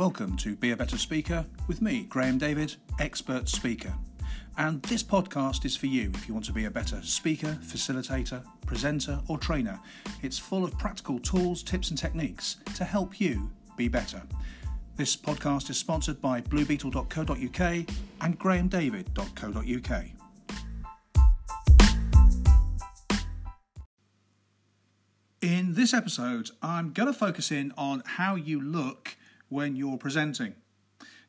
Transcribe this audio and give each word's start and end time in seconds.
Welcome 0.00 0.38
to 0.38 0.56
Be 0.56 0.70
a 0.70 0.76
Better 0.78 0.96
Speaker 0.96 1.44
with 1.68 1.82
me, 1.82 2.04
Graham 2.04 2.38
David, 2.38 2.74
expert 2.98 3.50
speaker. 3.50 3.92
And 4.56 4.82
this 4.84 5.02
podcast 5.02 5.66
is 5.66 5.76
for 5.76 5.88
you 5.88 6.10
if 6.14 6.26
you 6.26 6.32
want 6.32 6.46
to 6.46 6.54
be 6.54 6.64
a 6.64 6.70
better 6.70 7.02
speaker, 7.02 7.58
facilitator, 7.62 8.42
presenter, 8.64 9.20
or 9.28 9.36
trainer. 9.36 9.78
It's 10.22 10.38
full 10.38 10.64
of 10.64 10.78
practical 10.78 11.18
tools, 11.18 11.62
tips, 11.62 11.90
and 11.90 11.98
techniques 11.98 12.56
to 12.76 12.84
help 12.84 13.20
you 13.20 13.50
be 13.76 13.88
better. 13.88 14.22
This 14.96 15.14
podcast 15.18 15.68
is 15.68 15.76
sponsored 15.76 16.22
by 16.22 16.40
bluebeetle.co.uk 16.40 17.94
and 18.22 18.40
grahamdavid.co.uk. 18.40 20.04
In 25.42 25.74
this 25.74 25.92
episode, 25.92 26.48
I'm 26.62 26.94
going 26.94 27.06
to 27.06 27.12
focus 27.12 27.52
in 27.52 27.74
on 27.76 28.02
how 28.06 28.36
you 28.36 28.62
look 28.62 29.18
when 29.50 29.76
you're 29.76 29.98
presenting. 29.98 30.54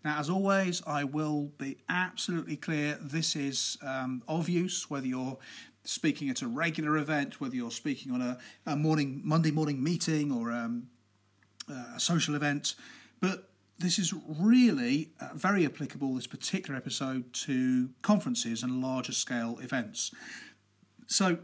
Now, 0.03 0.19
as 0.19 0.29
always, 0.29 0.81
I 0.87 1.03
will 1.03 1.51
be 1.57 1.77
absolutely 1.89 2.55
clear 2.55 2.97
this 2.99 3.35
is 3.35 3.77
um, 3.85 4.23
of 4.27 4.49
use 4.49 4.89
whether 4.89 5.05
you're 5.05 5.37
speaking 5.83 6.29
at 6.29 6.41
a 6.41 6.47
regular 6.47 6.97
event, 6.97 7.41
whether 7.41 7.55
you're 7.55 7.71
speaking 7.71 8.11
on 8.11 8.21
a, 8.21 8.37
a 8.65 8.75
morning 8.75 9.21
Monday 9.23 9.51
morning 9.51 9.83
meeting 9.83 10.31
or 10.31 10.51
um, 10.51 10.87
a 11.67 11.99
social 11.99 12.35
event, 12.35 12.75
but 13.19 13.49
this 13.81 13.97
is 13.97 14.13
really 14.39 15.09
uh, 15.19 15.29
very 15.33 15.65
applicable, 15.65 16.15
this 16.15 16.27
particular 16.27 16.77
episode, 16.77 17.33
to 17.33 17.89
conferences 18.01 18.63
and 18.63 18.81
larger 18.81 19.11
scale 19.11 19.57
events. 19.59 20.11
So, 21.07 21.39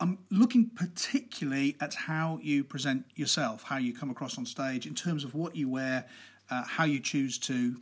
I'm 0.00 0.18
looking 0.30 0.70
particularly 0.70 1.76
at 1.80 1.94
how 1.94 2.38
you 2.42 2.62
present 2.62 3.04
yourself, 3.16 3.64
how 3.64 3.78
you 3.78 3.92
come 3.92 4.10
across 4.10 4.38
on 4.38 4.46
stage 4.46 4.86
in 4.86 4.94
terms 4.94 5.24
of 5.24 5.34
what 5.34 5.56
you 5.56 5.68
wear, 5.68 6.06
uh, 6.50 6.62
how 6.64 6.84
you 6.84 7.00
choose 7.00 7.38
to 7.38 7.76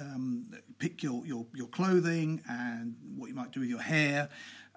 um, 0.00 0.46
pick 0.78 1.02
your, 1.02 1.24
your, 1.24 1.46
your 1.54 1.68
clothing 1.68 2.42
and 2.48 2.96
what 3.16 3.28
you 3.28 3.34
might 3.34 3.52
do 3.52 3.60
with 3.60 3.68
your 3.68 3.80
hair 3.80 4.28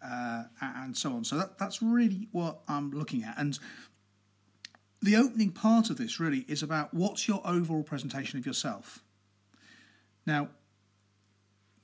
uh, 0.03 0.43
and 0.61 0.95
so 0.95 1.13
on. 1.13 1.23
So 1.23 1.37
that, 1.37 1.57
that's 1.57 1.81
really 1.81 2.27
what 2.31 2.59
I'm 2.67 2.91
looking 2.91 3.23
at. 3.23 3.37
And 3.37 3.57
the 5.01 5.15
opening 5.15 5.51
part 5.51 5.89
of 5.89 5.97
this 5.97 6.19
really 6.19 6.45
is 6.47 6.61
about 6.61 6.93
what's 6.93 7.27
your 7.27 7.41
overall 7.45 7.83
presentation 7.83 8.37
of 8.37 8.45
yourself. 8.45 9.03
Now, 10.25 10.49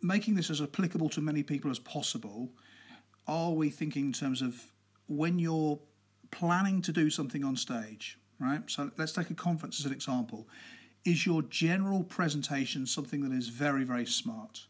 making 0.01 0.35
this 0.35 0.49
as 0.49 0.61
applicable 0.61 1.09
to 1.09 1.21
many 1.21 1.43
people 1.43 1.71
as 1.71 1.79
possible 1.79 2.51
are 3.29 3.51
we 3.51 3.69
thinking 3.69 4.07
in 4.07 4.13
terms 4.13 4.41
of 4.41 4.71
when 5.07 5.37
you're 5.37 5.79
planning 6.31 6.81
to 6.81 6.91
do 6.91 7.09
something 7.09 7.43
on 7.43 7.55
stage, 7.55 8.17
right? 8.39 8.61
So 8.67 8.91
let's 8.97 9.11
take 9.11 9.29
a 9.29 9.35
conference 9.35 9.79
as 9.79 9.85
an 9.85 9.93
example. 9.93 10.47
Is 11.05 11.25
your 11.25 11.43
general 11.43 12.03
presentation 12.03 12.85
something 12.85 13.21
that 13.21 13.31
is 13.31 13.49
very, 13.49 13.83
very 13.83 14.05
smart? 14.05 14.65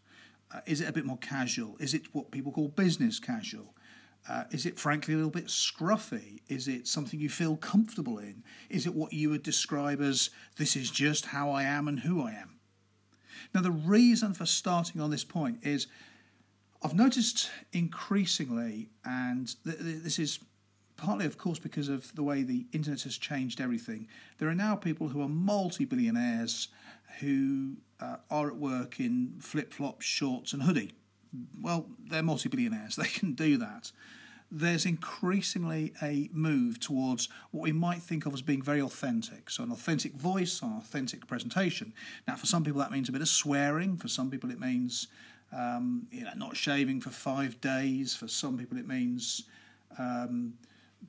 Uh, 0.53 0.59
is 0.65 0.81
it 0.81 0.89
a 0.89 0.91
bit 0.91 1.05
more 1.05 1.17
casual? 1.17 1.77
Is 1.79 1.93
it 1.93 2.13
what 2.13 2.31
people 2.31 2.51
call 2.51 2.67
business 2.67 3.19
casual? 3.19 3.73
Uh, 4.27 4.43
is 4.51 4.65
it 4.65 4.77
frankly 4.77 5.13
a 5.13 5.17
little 5.17 5.31
bit 5.31 5.47
scruffy? 5.47 6.41
Is 6.49 6.67
it 6.67 6.87
something 6.87 7.19
you 7.19 7.29
feel 7.29 7.55
comfortable 7.55 8.19
in? 8.19 8.43
Is 8.69 8.85
it 8.85 8.93
what 8.93 9.13
you 9.13 9.29
would 9.29 9.43
describe 9.43 10.01
as 10.01 10.31
this 10.57 10.75
is 10.75 10.91
just 10.91 11.27
how 11.27 11.49
I 11.49 11.63
am 11.63 11.87
and 11.87 12.01
who 12.01 12.21
I 12.21 12.31
am? 12.31 12.59
Now, 13.53 13.61
the 13.61 13.71
reason 13.71 14.33
for 14.33 14.45
starting 14.45 14.99
on 14.99 15.11
this 15.11 15.23
point 15.23 15.59
is 15.63 15.87
I've 16.81 16.93
noticed 16.93 17.49
increasingly, 17.73 18.89
and 19.03 19.53
th- 19.65 19.79
th- 19.79 20.03
this 20.03 20.17
is 20.17 20.39
partly, 20.95 21.25
of 21.25 21.37
course, 21.37 21.59
because 21.59 21.89
of 21.89 22.13
the 22.15 22.23
way 22.23 22.43
the 22.43 22.65
internet 22.71 23.01
has 23.03 23.17
changed 23.17 23.59
everything. 23.59 24.07
There 24.37 24.49
are 24.49 24.55
now 24.55 24.75
people 24.75 25.09
who 25.09 25.21
are 25.21 25.29
multi 25.29 25.85
billionaires 25.85 26.69
who 27.19 27.77
uh, 27.99 28.17
are 28.29 28.47
at 28.47 28.55
work 28.55 28.99
in 28.99 29.35
flip 29.39 29.73
flops, 29.73 30.05
shorts, 30.05 30.53
and 30.53 30.63
hoodie. 30.63 30.93
Well, 31.61 31.87
they're 32.09 32.23
multi 32.23 32.49
billionaires, 32.49 32.95
they 32.97 33.07
can 33.07 33.33
do 33.33 33.57
that. 33.57 33.91
There's 34.51 34.85
increasingly 34.85 35.93
a 36.01 36.27
move 36.33 36.79
towards 36.79 37.29
what 37.51 37.61
we 37.61 37.71
might 37.71 38.01
think 38.01 38.25
of 38.25 38.33
as 38.33 38.41
being 38.41 38.63
very 38.63 38.81
authentic. 38.81 39.49
So, 39.51 39.61
an 39.63 39.71
authentic 39.71 40.13
voice, 40.13 40.63
an 40.63 40.73
authentic 40.77 41.27
presentation. 41.27 41.93
Now, 42.27 42.35
for 42.35 42.47
some 42.47 42.63
people, 42.63 42.79
that 42.79 42.91
means 42.91 43.09
a 43.09 43.11
bit 43.11 43.21
of 43.21 43.27
swearing. 43.27 43.97
For 43.97 44.07
some 44.07 44.31
people, 44.31 44.49
it 44.49 44.59
means 44.59 45.07
um, 45.51 46.07
you 46.11 46.23
know, 46.23 46.31
not 46.35 46.55
shaving 46.55 47.01
for 47.01 47.09
five 47.09 47.59
days. 47.61 48.15
For 48.15 48.27
some 48.27 48.57
people, 48.57 48.77
it 48.77 48.87
means 48.87 49.43
um, 49.97 50.53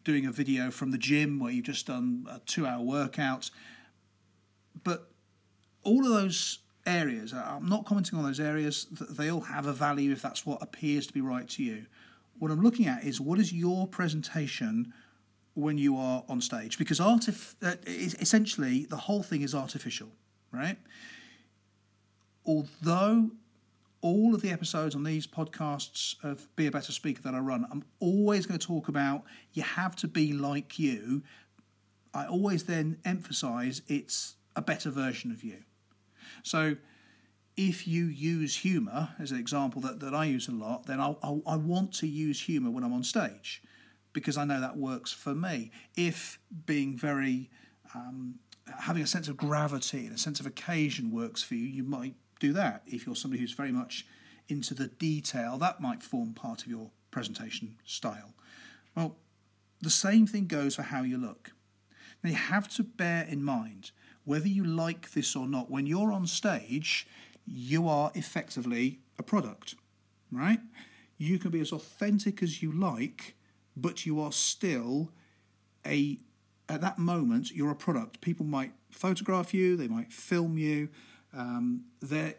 doing 0.04 0.26
a 0.26 0.32
video 0.32 0.70
from 0.70 0.90
the 0.90 0.98
gym 0.98 1.38
where 1.38 1.52
you've 1.52 1.66
just 1.66 1.86
done 1.86 2.26
a 2.30 2.38
two-hour 2.40 2.82
workout. 2.82 3.50
But 4.82 5.10
all 5.82 6.04
of 6.04 6.12
those 6.12 6.60
areas, 6.86 7.32
I'm 7.34 7.68
not 7.68 7.84
commenting 7.84 8.18
on 8.18 8.24
those 8.24 8.40
areas. 8.40 8.86
They 8.90 9.30
all 9.30 9.42
have 9.42 9.66
a 9.66 9.72
value 9.72 10.12
if 10.12 10.22
that's 10.22 10.46
what 10.46 10.62
appears 10.62 11.06
to 11.06 11.12
be 11.12 11.20
right 11.20 11.48
to 11.50 11.62
you. 11.62 11.86
What 12.38 12.50
I'm 12.50 12.62
looking 12.62 12.86
at 12.86 13.04
is 13.04 13.20
what 13.20 13.38
is 13.38 13.52
your 13.52 13.86
presentation 13.86 14.94
when 15.54 15.76
you 15.76 15.96
are 15.98 16.24
on 16.28 16.40
stage? 16.40 16.78
Because 16.78 16.98
artif- 16.98 17.54
uh, 17.62 17.74
essentially 17.86 18.86
the 18.86 18.96
whole 18.96 19.22
thing 19.22 19.42
is 19.42 19.54
artificial, 19.54 20.08
right? 20.50 20.78
Although 22.46 23.30
all 24.02 24.34
of 24.34 24.42
the 24.42 24.50
episodes 24.50 24.94
on 24.94 25.04
these 25.04 25.26
podcasts 25.26 26.14
of 26.24 26.54
Be 26.56 26.66
a 26.66 26.70
Better 26.70 26.92
Speaker 26.92 27.22
that 27.22 27.34
I 27.34 27.38
run, 27.38 27.66
I'm 27.70 27.84
always 27.98 28.46
going 28.46 28.58
to 28.58 28.66
talk 28.66 28.88
about 28.88 29.24
you 29.52 29.62
have 29.62 29.94
to 29.96 30.08
be 30.08 30.32
like 30.32 30.78
you. 30.78 31.22
I 32.14 32.26
always 32.26 32.64
then 32.64 32.98
emphasize 33.04 33.82
it's 33.88 34.36
a 34.56 34.62
better 34.62 34.90
version 34.90 35.30
of 35.30 35.44
you. 35.44 35.58
So 36.42 36.76
if 37.56 37.86
you 37.86 38.06
use 38.06 38.56
humour 38.56 39.10
as 39.18 39.32
an 39.32 39.38
example 39.38 39.82
that, 39.82 40.00
that 40.00 40.14
I 40.14 40.24
use 40.24 40.48
a 40.48 40.52
lot, 40.52 40.86
then 40.86 41.00
I'll, 41.00 41.18
I'll, 41.22 41.42
i 41.46 41.56
want 41.56 41.92
to 41.94 42.06
use 42.06 42.40
humour 42.40 42.70
when 42.70 42.84
I'm 42.84 42.92
on 42.92 43.04
stage 43.04 43.62
because 44.12 44.36
I 44.36 44.44
know 44.44 44.60
that 44.60 44.76
works 44.76 45.12
for 45.12 45.34
me. 45.34 45.70
If 45.96 46.38
being 46.66 46.96
very, 46.96 47.50
um, 47.94 48.36
having 48.78 49.02
a 49.02 49.06
sense 49.06 49.28
of 49.28 49.36
gravity 49.36 50.06
and 50.06 50.14
a 50.14 50.18
sense 50.18 50.40
of 50.40 50.46
occasion 50.46 51.10
works 51.10 51.42
for 51.42 51.54
you, 51.54 51.66
you 51.66 51.84
might 51.84 52.14
do 52.40 52.52
that. 52.54 52.82
If 52.86 53.06
you're 53.06 53.14
somebody 53.14 53.40
who's 53.40 53.52
very 53.52 53.72
much 53.72 54.06
into 54.48 54.74
the 54.74 54.88
detail, 54.88 55.58
that 55.58 55.80
might 55.80 56.02
form 56.02 56.34
part 56.34 56.62
of 56.62 56.68
your 56.68 56.90
presentation 57.10 57.76
style. 57.84 58.34
Well, 58.96 59.16
the 59.80 59.90
same 59.90 60.26
thing 60.26 60.46
goes 60.46 60.74
for 60.74 60.82
how 60.82 61.02
you 61.02 61.16
look. 61.16 61.52
Now, 62.22 62.30
you 62.30 62.36
have 62.36 62.68
to 62.70 62.82
bear 62.82 63.24
in 63.24 63.42
mind 63.42 63.92
whether 64.24 64.48
you 64.48 64.64
like 64.64 65.12
this 65.12 65.34
or 65.34 65.46
not, 65.46 65.70
when 65.70 65.86
you're 65.86 66.12
on 66.12 66.26
stage, 66.26 67.06
you 67.46 67.88
are 67.88 68.12
effectively 68.14 69.00
a 69.18 69.22
product, 69.22 69.74
right? 70.30 70.60
You 71.16 71.38
can 71.38 71.50
be 71.50 71.60
as 71.60 71.72
authentic 71.72 72.42
as 72.42 72.62
you 72.62 72.70
like, 72.72 73.34
but 73.76 74.04
you 74.04 74.20
are 74.20 74.32
still 74.32 75.10
a, 75.86 76.18
at 76.68 76.80
that 76.82 76.98
moment, 76.98 77.50
you're 77.52 77.70
a 77.70 77.76
product. 77.76 78.20
People 78.20 78.44
might 78.46 78.72
photograph 78.90 79.54
you, 79.54 79.76
they 79.76 79.88
might 79.88 80.12
film 80.12 80.58
you, 80.58 80.90
um, 81.32 81.84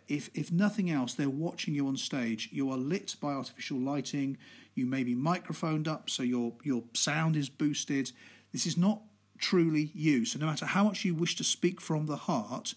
if, 0.07 0.29
if 0.34 0.52
nothing 0.52 0.91
else, 0.91 1.13
they're 1.13 1.29
watching 1.29 1.74
you 1.74 1.88
on 1.88 1.97
stage. 1.97 2.50
You 2.52 2.72
are 2.72 2.78
lit 2.78 3.16
by 3.22 3.34
artificial 3.34 3.78
lighting. 3.78 4.38
You 4.75 4.85
may 4.85 5.03
be 5.03 5.16
microphoned 5.16 5.88
up, 5.88 6.09
so 6.09 6.24
your, 6.24 6.53
your 6.63 6.84
sound 6.94 7.35
is 7.35 7.50
boosted. 7.50 8.12
This 8.52 8.66
is 8.66 8.78
not 8.78 9.02
truly 9.38 9.91
you. 9.94 10.25
So, 10.25 10.40
no 10.40 10.46
matter 10.46 10.66
how 10.66 10.84
much 10.84 11.06
you 11.06 11.16
wish 11.16 11.35
to 11.38 11.44
speak 11.44 11.79
from 11.79 12.06
the 12.06 12.16
heart, 12.16 12.74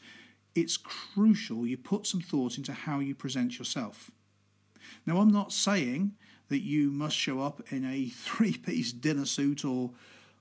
it's 0.54 0.76
crucial 0.76 1.66
you 1.66 1.76
put 1.76 2.06
some 2.06 2.20
thought 2.20 2.58
into 2.58 2.72
how 2.72 3.00
you 3.00 3.14
present 3.14 3.58
yourself. 3.58 4.10
Now, 5.06 5.18
I'm 5.18 5.32
not 5.32 5.52
saying 5.52 6.12
that 6.48 6.60
you 6.60 6.90
must 6.90 7.16
show 7.16 7.40
up 7.40 7.60
in 7.70 7.84
a 7.84 8.06
three 8.08 8.56
piece 8.56 8.92
dinner 8.92 9.26
suit 9.26 9.64
or, 9.64 9.90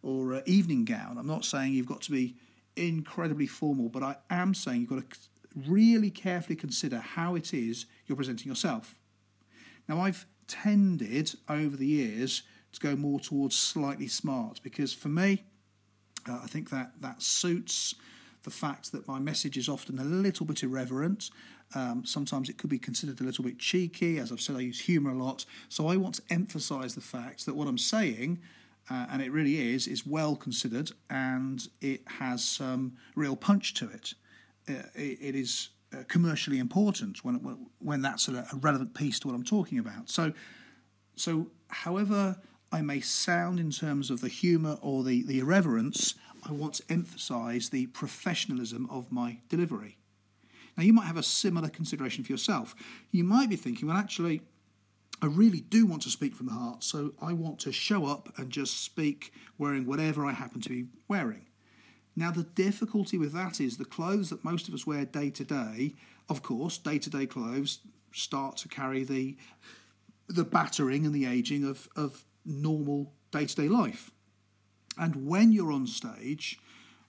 or 0.04 0.42
evening 0.46 0.86
gown. 0.86 1.18
I'm 1.18 1.28
not 1.28 1.46
saying 1.46 1.74
you've 1.74 1.88
got 1.88 2.02
to 2.04 2.12
be 2.12 2.36
incredibly 2.76 3.48
formal, 3.48 3.90
but 3.90 4.04
I 4.04 4.16
am 4.30 4.54
saying 4.54 4.82
you've 4.82 4.90
got 4.90 5.10
to 5.10 5.18
really 5.68 6.10
carefully 6.10 6.56
consider 6.56 6.98
how 7.00 7.36
it 7.36 7.54
is 7.54 7.86
you're 8.08 8.16
presenting 8.16 8.48
yourself. 8.48 8.96
Now, 9.88 10.02
I've 10.02 10.26
tended 10.48 11.34
over 11.50 11.76
the 11.76 11.86
years 11.86 12.44
to 12.74 12.80
go 12.80 12.96
more 12.96 13.20
towards 13.20 13.56
slightly 13.56 14.08
smart 14.08 14.60
because 14.64 14.94
for 14.94 15.10
me, 15.10 15.44
uh, 16.28 16.40
I 16.44 16.48
think 16.48 16.70
that 16.70 16.94
that 17.02 17.22
suits 17.22 17.96
the 18.44 18.50
fact 18.50 18.92
that 18.92 19.08
my 19.08 19.20
message 19.20 19.58
is 19.58 19.70
often 19.70 20.00
a 20.00 20.04
little 20.04 20.46
bit 20.46 20.64
irreverent. 20.64 21.30
Um, 21.76 22.06
sometimes 22.06 22.50
it 22.50 22.58
could 22.58 22.70
be 22.70 22.80
considered 22.80 23.22
a 23.22 23.24
little 23.24 23.44
bit 23.44 23.58
cheeky. 23.58 24.20
As 24.20 24.32
I've 24.32 24.42
said, 24.42 24.56
I 24.56 24.60
use 24.60 24.82
humour 24.82 25.12
a 25.12 25.24
lot. 25.24 25.46
So 25.70 25.88
I 25.88 25.96
want 25.96 26.16
to 26.16 26.22
emphasise 26.30 26.94
the 26.94 27.02
fact 27.02 27.46
that 27.46 27.56
what 27.56 27.68
I'm 27.68 27.78
saying, 27.78 28.40
uh, 28.90 29.08
and 29.12 29.22
it 29.22 29.32
really 29.32 29.74
is, 29.74 29.88
is 29.88 30.06
well 30.06 30.36
considered 30.36 30.92
and 31.10 31.66
it 31.82 32.02
has 32.20 32.44
some 32.44 32.98
real 33.16 33.36
punch 33.36 33.74
to 33.76 33.90
it. 33.90 34.14
Uh, 34.68 34.74
it 34.96 35.36
is 35.36 35.70
uh, 35.94 36.04
commercially 36.08 36.60
important 36.60 37.24
when 37.24 37.36
when 37.80 38.02
that's 38.02 38.28
a 38.28 38.46
relevant 38.62 38.94
piece 38.94 39.20
to 39.20 39.28
what 39.28 39.36
I'm 39.36 39.44
talking 39.44 39.80
about. 39.80 40.10
So, 40.10 40.34
so 41.16 41.48
however 41.68 42.38
I 42.72 42.82
may 42.82 43.02
sound 43.02 43.60
in 43.60 43.70
terms 43.70 44.10
of 44.10 44.22
the 44.22 44.30
humour 44.30 44.80
or 44.82 45.04
the, 45.04 45.22
the 45.24 45.40
irreverence, 45.40 46.16
I 46.44 46.52
want 46.52 46.76
to 46.76 46.84
emphasise 46.90 47.70
the 47.70 47.86
professionalism 47.88 48.88
of 48.90 49.12
my 49.12 49.38
delivery. 49.48 49.98
Now, 50.76 50.84
you 50.84 50.92
might 50.92 51.06
have 51.06 51.18
a 51.18 51.24
similar 51.24 51.70
consideration 51.70 52.24
for 52.24 52.32
yourself. 52.32 52.74
You 53.12 53.24
might 53.24 53.50
be 53.50 53.56
thinking, 53.56 53.88
well, 53.88 53.98
actually, 53.98 54.42
I 55.22 55.28
really 55.28 55.62
do 55.62 55.86
want 55.86 56.02
to 56.02 56.10
speak 56.10 56.36
from 56.36 56.48
the 56.48 56.54
heart, 56.54 56.84
so 56.84 57.14
I 57.22 57.34
want 57.34 57.60
to 57.60 57.72
show 57.72 58.08
up 58.08 58.34
and 58.38 58.50
just 58.50 58.84
speak 58.84 59.34
wearing 59.58 59.86
whatever 59.86 60.26
I 60.26 60.34
happen 60.34 60.60
to 60.62 60.70
be 60.70 60.86
wearing. 61.08 61.46
Now, 62.16 62.32
the 62.32 62.44
difficulty 62.44 63.18
with 63.18 63.34
that 63.34 63.60
is 63.60 63.78
the 63.78 63.86
clothes 63.86 64.30
that 64.30 64.44
most 64.44 64.68
of 64.68 64.74
us 64.74 64.86
wear 64.86 65.06
day 65.06 65.30
to 65.32 65.44
day, 65.44 65.96
of 66.30 66.44
course, 66.44 66.78
day 66.78 67.00
to 67.00 67.10
day 67.10 67.26
clothes 67.26 67.80
start 68.12 68.58
to 68.58 68.68
carry 68.68 69.04
the 69.04 69.36
the 70.30 70.44
battering 70.44 71.06
and 71.06 71.14
the 71.14 71.26
aging 71.26 71.66
of, 71.66 71.90
of 71.96 72.24
normal 72.46 73.12
day 73.32 73.46
to 73.46 73.56
day 73.56 73.68
life. 73.68 74.12
And 74.98 75.28
when 75.28 75.52
you're 75.52 75.72
on 75.72 75.86
stage, 75.86 76.60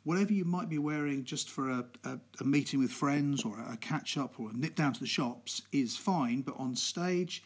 whatever 0.03 0.33
you 0.33 0.45
might 0.45 0.69
be 0.69 0.79
wearing 0.79 1.25
just 1.25 1.51
for 1.51 1.71
a, 1.71 1.85
a, 2.05 2.19
a 2.41 2.45
meeting 2.45 2.81
with 2.81 2.91
friends 2.91 3.45
or 3.45 3.59
a 3.61 3.77
catch 3.77 4.19
up 4.19 4.41
or 4.41 4.51
a 4.51 4.53
nip 4.53 4.75
down 4.75 4.95
to 4.95 5.01
the 5.01 5.07
shops 5.07 5.63
is 5.73 5.97
fine, 5.97 6.43
but 6.43 6.57
on 6.59 6.75
stage, 6.75 7.45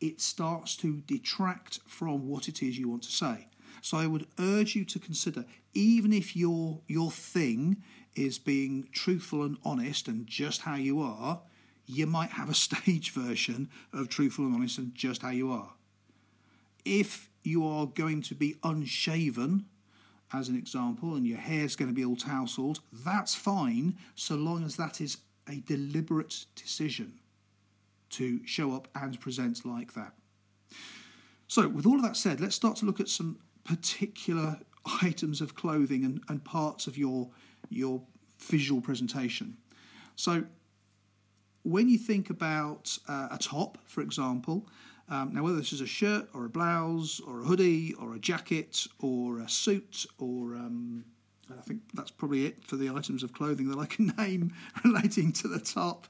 it 0.00 0.20
starts 0.20 0.76
to 0.76 1.02
detract 1.06 1.80
from 1.86 2.28
what 2.28 2.48
it 2.48 2.62
is 2.62 2.78
you 2.78 2.88
want 2.88 3.02
to 3.02 3.12
say. 3.12 3.48
So 3.84 3.98
I 3.98 4.06
would 4.06 4.26
urge 4.38 4.74
you 4.74 4.86
to 4.86 4.98
consider, 4.98 5.44
even 5.74 6.10
if 6.10 6.34
your 6.34 6.80
your 6.88 7.10
thing 7.10 7.82
is 8.16 8.38
being 8.38 8.88
truthful 8.92 9.42
and 9.42 9.58
honest 9.62 10.08
and 10.08 10.26
just 10.26 10.62
how 10.62 10.76
you 10.76 11.02
are, 11.02 11.42
you 11.84 12.06
might 12.06 12.30
have 12.30 12.48
a 12.48 12.54
stage 12.66 13.10
version 13.10 13.68
of 13.92 14.08
truthful 14.08 14.46
and 14.46 14.54
honest 14.54 14.78
and 14.78 14.94
just 14.94 15.20
how 15.20 15.28
you 15.28 15.52
are. 15.52 15.74
If 16.86 17.28
you 17.42 17.66
are 17.66 17.84
going 17.84 18.22
to 18.22 18.34
be 18.34 18.56
unshaven, 18.62 19.66
as 20.32 20.48
an 20.48 20.56
example, 20.56 21.14
and 21.14 21.26
your 21.26 21.36
hair's 21.36 21.76
going 21.76 21.90
to 21.90 21.94
be 21.94 22.06
all 22.06 22.16
tousled, 22.16 22.80
that's 22.90 23.34
fine 23.34 23.98
so 24.14 24.34
long 24.34 24.64
as 24.64 24.76
that 24.76 25.02
is 25.02 25.18
a 25.46 25.56
deliberate 25.56 26.46
decision 26.56 27.20
to 28.08 28.40
show 28.46 28.74
up 28.74 28.88
and 28.94 29.20
present 29.20 29.66
like 29.66 29.92
that. 29.92 30.14
So, 31.48 31.68
with 31.68 31.84
all 31.84 31.96
of 31.96 32.02
that 32.02 32.16
said, 32.16 32.40
let's 32.40 32.56
start 32.56 32.76
to 32.76 32.86
look 32.86 32.98
at 32.98 33.10
some 33.10 33.40
particular 33.64 34.58
items 35.02 35.40
of 35.40 35.54
clothing 35.54 36.04
and, 36.04 36.20
and 36.28 36.44
parts 36.44 36.86
of 36.86 36.98
your, 36.98 37.28
your 37.70 38.02
visual 38.38 38.80
presentation. 38.80 39.56
So, 40.16 40.44
when 41.62 41.88
you 41.88 41.96
think 41.96 42.28
about 42.28 42.96
uh, 43.08 43.28
a 43.30 43.38
top, 43.38 43.78
for 43.86 44.02
example, 44.02 44.68
um, 45.08 45.34
now 45.34 45.42
whether 45.42 45.56
this 45.56 45.72
is 45.72 45.80
a 45.80 45.86
shirt 45.86 46.28
or 46.34 46.44
a 46.44 46.48
blouse 46.48 47.20
or 47.26 47.40
a 47.40 47.44
hoodie 47.44 47.94
or 47.94 48.14
a 48.14 48.18
jacket 48.18 48.86
or 49.00 49.40
a 49.40 49.48
suit 49.48 50.06
or 50.18 50.54
um, 50.54 51.04
I 51.50 51.60
think 51.62 51.80
that's 51.92 52.10
probably 52.10 52.46
it 52.46 52.64
for 52.64 52.76
the 52.76 52.90
items 52.90 53.22
of 53.22 53.32
clothing 53.32 53.68
that 53.70 53.78
I 53.78 53.86
can 53.86 54.06
name 54.18 54.54
relating 54.84 55.32
to 55.32 55.48
the 55.48 55.58
top. 55.58 56.06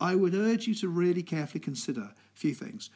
I 0.00 0.14
would 0.14 0.34
urge 0.34 0.66
you 0.66 0.74
to 0.76 0.88
really 0.88 1.22
carefully 1.22 1.60
consider 1.60 2.02
a 2.02 2.14
few 2.34 2.54
things. 2.54 2.90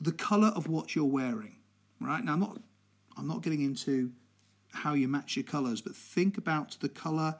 The 0.00 0.12
colour 0.12 0.48
of 0.48 0.68
what 0.68 0.94
you're 0.94 1.04
wearing, 1.04 1.56
right? 2.00 2.24
Now 2.24 2.34
I'm 2.34 2.40
not 2.40 2.58
I'm 3.18 3.26
not 3.26 3.42
getting 3.42 3.62
into 3.62 4.12
how 4.72 4.94
you 4.94 5.08
match 5.08 5.36
your 5.36 5.44
colours, 5.44 5.80
but 5.80 5.96
think 5.96 6.38
about 6.38 6.76
the 6.80 6.88
colour 6.88 7.36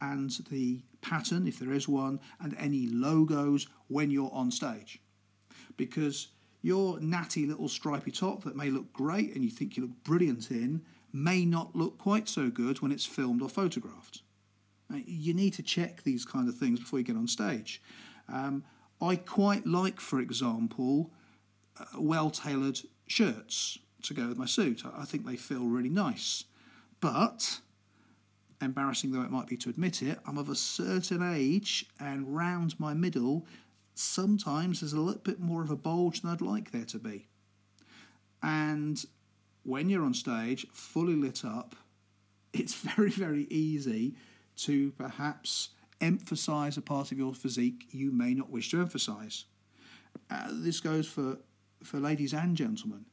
and 0.00 0.30
the 0.50 0.82
pattern, 1.00 1.46
if 1.46 1.58
there 1.58 1.72
is 1.72 1.88
one, 1.88 2.20
and 2.40 2.54
any 2.58 2.86
logos 2.86 3.66
when 3.88 4.10
you're 4.10 4.30
on 4.32 4.50
stage. 4.50 5.00
Because 5.76 6.28
your 6.62 7.00
natty 7.00 7.46
little 7.46 7.68
stripy 7.68 8.10
top 8.10 8.44
that 8.44 8.56
may 8.56 8.70
look 8.70 8.92
great 8.92 9.34
and 9.34 9.44
you 9.44 9.50
think 9.50 9.76
you 9.76 9.84
look 9.84 10.04
brilliant 10.04 10.50
in 10.50 10.82
may 11.12 11.44
not 11.44 11.74
look 11.74 11.98
quite 11.98 12.28
so 12.28 12.50
good 12.50 12.80
when 12.80 12.92
it's 12.92 13.06
filmed 13.06 13.42
or 13.42 13.48
photographed. 13.48 14.22
You 14.92 15.34
need 15.34 15.54
to 15.54 15.62
check 15.62 16.02
these 16.02 16.24
kind 16.24 16.48
of 16.48 16.56
things 16.56 16.78
before 16.78 16.98
you 16.98 17.04
get 17.04 17.16
on 17.16 17.26
stage. 17.26 17.82
Um, 18.28 18.64
I 19.00 19.16
quite 19.16 19.66
like, 19.66 20.00
for 20.00 20.20
example, 20.20 21.10
uh, 21.78 21.84
well 21.98 22.30
tailored 22.30 22.80
shirts 23.06 23.78
to 24.02 24.14
go 24.14 24.28
with 24.28 24.38
my 24.38 24.46
suit. 24.46 24.82
I 24.96 25.04
think 25.04 25.26
they 25.26 25.36
feel 25.36 25.64
really 25.64 25.88
nice. 25.88 26.44
But 27.00 27.60
embarrassing 28.60 29.12
though 29.12 29.22
it 29.22 29.30
might 29.30 29.46
be 29.46 29.56
to 29.58 29.70
admit 29.70 30.02
it, 30.02 30.18
I'm 30.26 30.38
of 30.38 30.48
a 30.48 30.54
certain 30.54 31.22
age 31.22 31.86
and 32.00 32.34
round 32.34 32.78
my 32.78 32.94
middle, 32.94 33.46
sometimes 33.94 34.80
there's 34.80 34.92
a 34.92 35.00
little 35.00 35.20
bit 35.20 35.40
more 35.40 35.62
of 35.62 35.70
a 35.70 35.76
bulge 35.76 36.20
than 36.20 36.30
I'd 36.30 36.40
like 36.40 36.70
there 36.70 36.84
to 36.86 36.98
be. 36.98 37.28
And 38.42 39.04
when 39.62 39.88
you're 39.88 40.04
on 40.04 40.14
stage, 40.14 40.66
fully 40.72 41.14
lit 41.14 41.44
up, 41.44 41.74
it's 42.52 42.74
very, 42.96 43.10
very 43.10 43.46
easy 43.50 44.14
to 44.58 44.92
perhaps 44.92 45.70
emphasize 46.00 46.76
a 46.76 46.82
part 46.82 47.12
of 47.12 47.18
your 47.18 47.34
physique 47.34 47.86
you 47.90 48.12
may 48.12 48.34
not 48.34 48.50
wish 48.50 48.70
to 48.70 48.80
emphasize. 48.80 49.44
Uh, 50.30 50.48
this 50.50 50.80
goes 50.80 51.06
for, 51.06 51.38
for 51.82 51.98
ladies 51.98 52.32
and 52.32 52.56
gentlemen. 52.56 53.04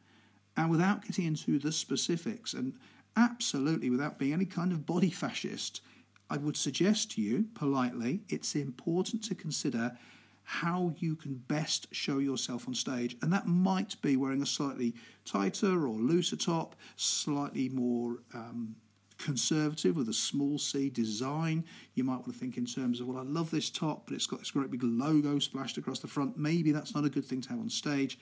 And 0.56 0.70
without 0.70 1.04
getting 1.06 1.26
into 1.26 1.60
the 1.60 1.72
specifics, 1.72 2.54
and 2.54 2.74
absolutely 3.16 3.90
without 3.90 4.20
being 4.20 4.34
any 4.34 4.46
kind 4.46 4.72
of 4.72 4.86
body 4.86 5.10
fascist, 5.10 5.82
I 6.30 6.38
would 6.38 6.58
suggest 6.58 7.12
to 7.12 7.22
you 7.22 7.46
politely 7.54 8.22
it's 8.30 8.56
important 8.56 9.24
to 9.26 9.36
consider 9.36 9.98
how 10.46 10.94
you 10.98 11.16
can 11.16 11.36
best 11.48 11.88
show 11.92 12.18
yourself 12.18 12.68
on 12.68 12.74
stage. 12.74 13.16
And 13.22 13.32
that 13.32 13.48
might 13.48 14.02
be 14.02 14.18
wearing 14.18 14.42
a 14.42 14.46
slightly 14.46 14.94
tighter 15.26 15.88
or 15.88 15.96
looser 15.96 16.36
top, 16.36 16.76
slightly 16.98 17.70
more 17.70 18.18
um, 18.34 18.76
conservative 19.18 19.96
with 19.96 20.10
a 20.10 20.14
small 20.14 20.58
c 20.58 20.90
design. 20.90 21.64
You 21.96 22.04
might 22.04 22.16
want 22.18 22.26
to 22.26 22.34
think 22.34 22.58
in 22.58 22.66
terms 22.66 23.00
of, 23.00 23.08
well, 23.08 23.20
I 23.20 23.24
love 23.24 23.52
this 23.52 23.70
top, 23.70 24.08
but 24.08 24.16
it's 24.16 24.28
got 24.28 24.40
this 24.40 24.52
great 24.52 24.70
big 24.70 24.84
logo 24.84 25.40
splashed 25.40 25.78
across 25.78 26.00
the 26.00 26.08
front. 26.08 26.38
Maybe 26.38 26.72
that's 26.72 26.94
not 26.94 27.06
a 27.06 27.10
good 27.10 27.26
thing 27.26 27.42
to 27.42 27.50
have 27.50 27.60
on 27.60 27.70
stage 27.70 28.20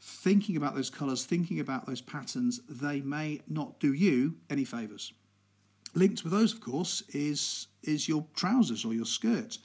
thinking 0.00 0.56
about 0.56 0.74
those 0.74 0.90
colours, 0.90 1.24
thinking 1.24 1.60
about 1.60 1.86
those 1.86 2.00
patterns, 2.00 2.60
they 2.68 3.00
may 3.00 3.40
not 3.48 3.78
do 3.80 3.92
you 3.92 4.34
any 4.48 4.64
favours. 4.64 5.12
Linked 5.94 6.24
with 6.24 6.32
those, 6.32 6.52
of 6.52 6.60
course, 6.60 7.02
is 7.10 7.66
is 7.82 8.08
your 8.08 8.24
trousers 8.36 8.84
or 8.84 8.94
your 8.94 9.04
skirt, 9.04 9.58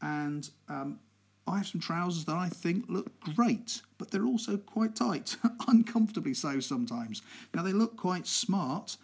and 0.00 0.48
um, 0.68 0.98
I 1.46 1.58
have 1.58 1.66
some 1.66 1.80
trousers 1.80 2.24
that 2.26 2.36
I 2.36 2.48
think 2.48 2.86
look 2.88 3.20
great, 3.20 3.82
but 3.98 4.10
they're 4.10 4.26
also 4.26 4.56
quite 4.56 4.94
tight, 4.94 5.36
uncomfortably 5.68 6.34
so 6.34 6.60
sometimes. 6.60 7.22
Now 7.54 7.62
they 7.62 7.72
look 7.72 7.96
quite 7.96 8.26
smart, 8.26 8.96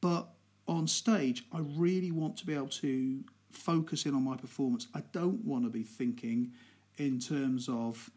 but 0.00 0.28
on 0.68 0.86
stage, 0.86 1.44
I 1.52 1.60
really 1.76 2.10
want 2.10 2.36
to 2.38 2.46
be 2.46 2.54
able 2.54 2.68
to 2.68 3.24
focus 3.50 4.06
in 4.06 4.14
on 4.14 4.24
my 4.24 4.36
performance. 4.36 4.88
I 4.94 5.02
don't 5.12 5.44
want 5.44 5.64
to 5.64 5.70
be 5.70 5.82
thinking 5.82 6.52
in 6.98 7.18
terms 7.18 7.68
of 7.68 8.10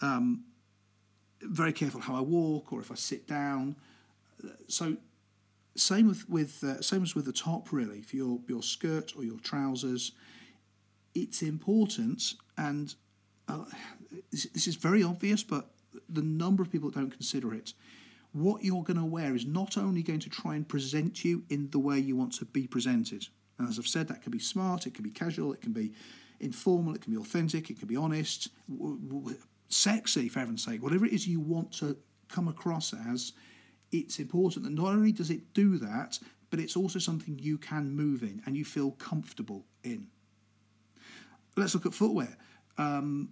um, 0.00 0.44
very 1.48 1.72
careful 1.72 2.00
how 2.00 2.16
I 2.16 2.20
walk 2.20 2.72
or 2.72 2.80
if 2.80 2.90
I 2.90 2.94
sit 2.94 3.26
down. 3.26 3.76
So 4.68 4.96
same 5.74 6.08
with 6.08 6.28
with 6.28 6.64
uh, 6.64 6.80
same 6.80 7.02
as 7.02 7.14
with 7.14 7.24
the 7.26 7.32
top 7.32 7.72
really 7.72 8.02
for 8.02 8.16
your 8.16 8.40
your 8.48 8.62
skirt 8.62 9.12
or 9.16 9.24
your 9.24 9.38
trousers. 9.40 10.12
It's 11.14 11.40
important, 11.42 12.34
and 12.58 12.94
uh, 13.48 13.64
this, 14.30 14.44
this 14.52 14.66
is 14.66 14.76
very 14.76 15.02
obvious, 15.02 15.42
but 15.42 15.70
the 16.08 16.22
number 16.22 16.62
of 16.62 16.70
people 16.70 16.90
don't 16.90 17.10
consider 17.10 17.54
it. 17.54 17.72
What 18.32 18.62
you're 18.62 18.82
going 18.82 18.98
to 18.98 19.04
wear 19.04 19.34
is 19.34 19.46
not 19.46 19.78
only 19.78 20.02
going 20.02 20.20
to 20.20 20.28
try 20.28 20.56
and 20.56 20.68
present 20.68 21.24
you 21.24 21.44
in 21.48 21.70
the 21.70 21.78
way 21.78 21.98
you 21.98 22.16
want 22.16 22.34
to 22.34 22.44
be 22.44 22.66
presented. 22.66 23.28
And 23.58 23.66
as 23.66 23.78
I've 23.78 23.86
said, 23.86 24.08
that 24.08 24.20
can 24.20 24.30
be 24.30 24.38
smart, 24.38 24.86
it 24.86 24.92
can 24.92 25.02
be 25.02 25.10
casual, 25.10 25.54
it 25.54 25.62
can 25.62 25.72
be 25.72 25.94
informal, 26.38 26.94
it 26.94 27.00
can 27.00 27.14
be 27.14 27.18
authentic, 27.18 27.70
it 27.70 27.78
can 27.78 27.88
be 27.88 27.96
honest 27.96 28.48
sexy, 29.68 30.28
for 30.28 30.40
heaven's 30.40 30.64
sake, 30.64 30.82
whatever 30.82 31.06
it 31.06 31.12
is 31.12 31.26
you 31.26 31.40
want 31.40 31.72
to 31.72 31.96
come 32.28 32.48
across 32.48 32.94
as, 33.08 33.32
it's 33.92 34.18
important 34.18 34.64
that 34.64 34.72
not 34.72 34.88
only 34.88 35.12
does 35.12 35.30
it 35.30 35.54
do 35.54 35.78
that, 35.78 36.18
but 36.50 36.60
it's 36.60 36.76
also 36.76 36.98
something 36.98 37.38
you 37.38 37.58
can 37.58 37.90
move 37.90 38.22
in 38.22 38.42
and 38.46 38.56
you 38.56 38.64
feel 38.64 38.92
comfortable 38.92 39.64
in. 39.82 40.08
Let's 41.56 41.74
look 41.74 41.86
at 41.86 41.94
footwear. 41.94 42.36
Um, 42.78 43.30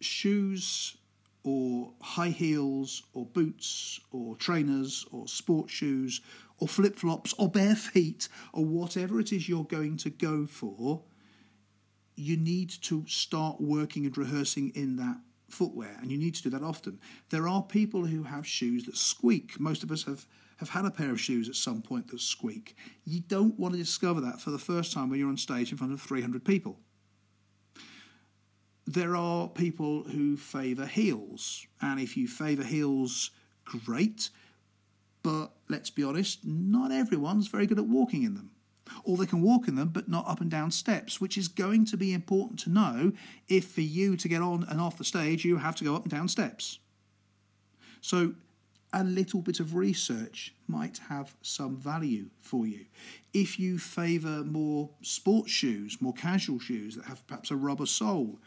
shoes 0.00 0.96
or 1.42 1.92
high 2.00 2.30
heels 2.30 3.02
or 3.12 3.26
boots 3.26 4.00
or 4.12 4.36
trainers 4.36 5.04
or 5.12 5.28
sports 5.28 5.72
shoes 5.72 6.20
or 6.58 6.68
flip 6.68 6.96
flops 6.96 7.34
or 7.34 7.50
bare 7.50 7.74
feet 7.74 8.28
or 8.52 8.64
whatever 8.64 9.20
it 9.20 9.32
is 9.32 9.48
you're 9.48 9.64
going 9.64 9.96
to 9.98 10.10
go 10.10 10.46
for 10.46 11.02
you 12.16 12.36
need 12.36 12.70
to 12.82 13.04
start 13.06 13.60
working 13.60 14.06
and 14.06 14.16
rehearsing 14.16 14.70
in 14.74 14.96
that 14.96 15.16
footwear, 15.48 15.96
and 16.00 16.10
you 16.10 16.18
need 16.18 16.34
to 16.34 16.42
do 16.42 16.50
that 16.50 16.62
often. 16.62 16.98
There 17.30 17.48
are 17.48 17.62
people 17.62 18.04
who 18.04 18.22
have 18.24 18.46
shoes 18.46 18.84
that 18.84 18.96
squeak. 18.96 19.58
Most 19.60 19.82
of 19.82 19.90
us 19.90 20.04
have, 20.04 20.26
have 20.58 20.70
had 20.70 20.84
a 20.84 20.90
pair 20.90 21.10
of 21.10 21.20
shoes 21.20 21.48
at 21.48 21.54
some 21.54 21.82
point 21.82 22.08
that 22.08 22.20
squeak. 22.20 22.76
You 23.04 23.20
don't 23.20 23.58
want 23.58 23.74
to 23.74 23.78
discover 23.78 24.20
that 24.22 24.40
for 24.40 24.50
the 24.50 24.58
first 24.58 24.92
time 24.92 25.10
when 25.10 25.18
you're 25.18 25.28
on 25.28 25.36
stage 25.36 25.70
in 25.72 25.78
front 25.78 25.92
of 25.92 26.00
300 26.00 26.44
people. 26.44 26.78
There 28.86 29.16
are 29.16 29.48
people 29.48 30.02
who 30.04 30.36
favour 30.36 30.86
heels, 30.86 31.66
and 31.80 31.98
if 31.98 32.16
you 32.16 32.28
favour 32.28 32.64
heels 32.64 33.30
great, 33.64 34.28
but 35.22 35.52
let's 35.68 35.88
be 35.88 36.04
honest, 36.04 36.44
not 36.44 36.92
everyone's 36.92 37.46
very 37.46 37.66
good 37.66 37.78
at 37.78 37.86
walking 37.86 38.24
in 38.24 38.34
them. 38.34 38.50
Or 39.04 39.16
they 39.16 39.26
can 39.26 39.42
walk 39.42 39.68
in 39.68 39.76
them 39.76 39.88
but 39.88 40.08
not 40.08 40.28
up 40.28 40.40
and 40.40 40.50
down 40.50 40.70
steps, 40.70 41.20
which 41.20 41.38
is 41.38 41.48
going 41.48 41.86
to 41.86 41.96
be 41.96 42.12
important 42.12 42.58
to 42.60 42.70
know 42.70 43.12
if 43.48 43.68
for 43.68 43.80
you 43.80 44.16
to 44.16 44.28
get 44.28 44.42
on 44.42 44.64
and 44.68 44.80
off 44.80 44.98
the 44.98 45.04
stage 45.04 45.44
you 45.44 45.56
have 45.56 45.76
to 45.76 45.84
go 45.84 45.96
up 45.96 46.02
and 46.02 46.10
down 46.10 46.28
steps. 46.28 46.78
So 48.00 48.34
a 48.92 49.02
little 49.02 49.40
bit 49.40 49.58
of 49.58 49.74
research 49.74 50.54
might 50.68 50.98
have 51.08 51.34
some 51.42 51.76
value 51.76 52.26
for 52.40 52.66
you. 52.66 52.86
If 53.32 53.58
you 53.58 53.78
favour 53.78 54.44
more 54.44 54.90
sports 55.02 55.50
shoes, 55.50 56.00
more 56.00 56.12
casual 56.12 56.60
shoes 56.60 56.94
that 56.94 57.06
have 57.06 57.26
perhaps 57.26 57.50
a 57.50 57.56
rubber 57.56 57.86
sole, 57.86 58.38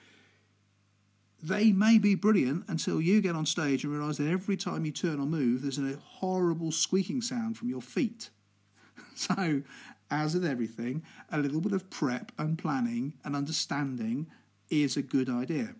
they 1.44 1.72
may 1.72 1.98
be 2.00 2.16
brilliant 2.16 2.64
until 2.68 3.02
you 3.02 3.22
get 3.22 3.36
on 3.36 3.46
stage 3.46 3.84
and 3.84 3.94
realise 3.94 4.18
that 4.18 4.30
every 4.30 4.58
time 4.58 4.86
you 4.86 4.92
turn 4.92 5.20
or 5.20 5.26
move, 5.26 5.62
there's 5.62 5.78
a 5.78 5.98
horrible 5.98 6.72
squeaking 6.72 7.22
sound 7.22 7.58
from 7.58 7.70
your 7.70 7.82
feet. 7.82 8.30
So, 9.16 9.64
as 10.10 10.34
with 10.34 10.46
everything, 10.46 11.04
a 11.32 11.40
little 11.40 11.62
bit 11.62 11.74
of 11.74 11.90
prep 11.90 12.32
and 12.38 12.58
planning 12.58 13.14
and 13.24 13.36
understanding 13.36 14.28
is 14.70 14.98
a 14.98 15.02
good 15.02 15.30
idea. 15.30 15.76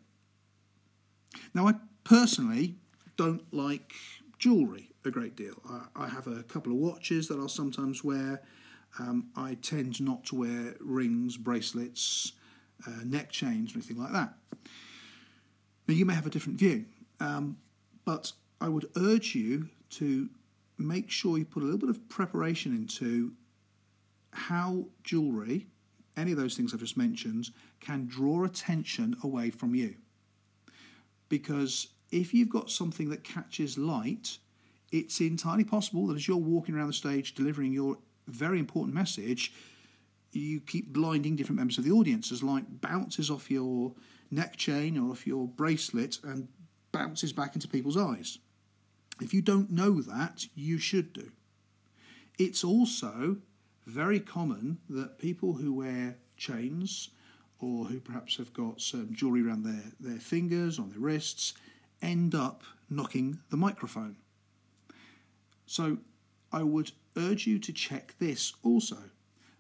Now, 1.54 1.68
I 1.68 1.76
personally 2.04 2.76
don't 3.18 3.44
like 3.54 3.94
jewellery 4.40 4.90
a 5.06 5.12
great 5.12 5.36
deal. 5.36 5.56
I, 5.70 6.04
I, 6.04 6.08
have 6.10 6.28
a 6.28 6.44
couple 6.44 6.72
of 6.72 6.78
watches 6.78 7.28
that 7.28 7.40
I'll 7.40 7.48
sometimes 7.48 8.04
wear. 8.04 8.42
Um, 9.00 9.28
I 9.36 9.56
tend 9.62 10.02
not 10.02 10.26
to 10.26 10.36
wear 10.36 10.76
rings, 10.80 11.38
bracelets, 11.38 12.34
uh, 12.86 13.04
neck 13.04 13.32
chains, 13.32 13.74
or 13.74 13.78
anything 13.78 13.98
like 13.98 14.12
that. 14.12 14.34
Now, 15.88 15.94
you 15.94 16.06
may 16.06 16.14
have 16.14 16.28
a 16.28 16.30
different 16.30 16.60
view, 16.60 16.86
um, 17.20 17.58
but 18.06 18.34
I 18.60 18.68
would 18.68 18.90
urge 18.98 19.34
you 19.36 19.70
to 19.92 20.30
make 20.78 21.10
sure 21.10 21.38
you 21.38 21.46
put 21.46 21.64
a 21.64 21.66
little 21.66 21.80
bit 21.80 21.90
of 21.90 22.08
preparation 22.10 22.76
into 22.76 23.32
how 24.32 24.86
jewellery, 25.04 25.68
any 26.16 26.32
of 26.32 26.38
those 26.38 26.56
things 26.56 26.74
I've 26.74 26.80
just 26.80 26.98
mentioned, 26.98 27.50
can 27.80 28.08
draw 28.08 28.44
attention 28.44 29.16
away 29.24 29.50
from 29.50 29.76
you. 29.76 29.96
Because 31.30 31.88
if 32.12 32.34
you've 32.34 32.50
got 32.50 32.70
something 32.70 33.10
that 33.10 33.24
catches 33.24 33.78
light, 33.78 34.38
it's 34.92 35.20
entirely 35.20 35.64
possible 35.64 36.08
that 36.08 36.16
as 36.16 36.28
you're 36.28 36.38
walking 36.38 36.76
around 36.76 36.88
the 36.88 36.94
stage 36.94 37.36
delivering 37.36 37.74
your 37.74 37.98
very 38.28 38.60
important 38.60 38.96
message, 38.96 39.54
you 40.32 40.60
keep 40.62 40.94
blinding 40.94 41.36
different 41.36 41.58
members 41.58 41.78
of 41.78 41.84
the 41.84 41.92
audience 41.92 42.32
as 42.32 42.44
light 42.44 42.82
bounces 42.82 43.30
off 43.30 43.50
your 43.50 43.94
neck 44.32 44.56
chain 44.58 44.98
or 44.98 45.12
off 45.12 45.26
your 45.26 45.48
bracelet 45.48 46.20
and 46.24 46.48
bounces 46.92 47.34
back 47.34 47.56
into 47.56 47.68
people's 47.68 47.98
eyes. 47.98 48.40
If 49.22 49.34
you 49.34 49.42
don't 49.42 49.72
know 49.72 50.02
that, 50.02 50.46
you 50.54 50.78
should 50.78 51.14
do. 51.14 51.32
It's 52.38 52.64
also 52.64 53.38
very 53.88 54.20
common 54.20 54.78
that 54.90 55.18
people 55.18 55.54
who 55.54 55.74
wear 55.74 56.18
chains 56.36 57.10
or 57.60 57.86
who 57.86 58.00
perhaps 58.00 58.36
have 58.38 58.54
got 58.54 58.80
some 58.80 59.10
jewellery 59.14 59.48
around 59.48 59.64
their, 59.64 59.84
their 60.00 60.20
fingers, 60.20 60.78
on 60.78 60.90
their 60.90 61.00
wrists, 61.00 61.54
end 62.02 62.36
up 62.36 62.62
knocking 62.90 63.40
the 63.50 63.58
microphone. 63.58 64.16
So 65.66 65.98
I 66.52 66.64
would 66.64 66.92
urge 67.16 67.48
you 67.48 67.58
to 67.60 67.74
check 67.74 68.14
this 68.20 68.54
also, 68.62 68.98